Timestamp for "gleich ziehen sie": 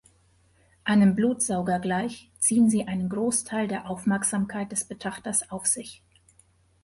1.79-2.87